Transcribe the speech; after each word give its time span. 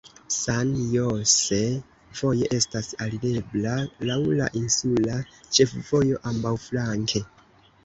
San 0.35 0.69
Jose 0.93 1.59
voje 2.21 2.47
estas 2.57 2.89
alirebla 3.05 3.75
laŭ 4.11 4.17
la 4.41 4.49
insula 4.63 5.21
ĉefvojo 5.59 6.23
ambaŭflanke. 6.35 7.27